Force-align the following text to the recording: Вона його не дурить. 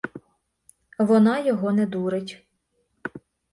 Вона 0.99 1.39
його 1.39 1.71
не 1.71 1.85
дурить. 1.85 2.47